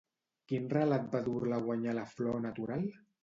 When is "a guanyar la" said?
1.61-2.07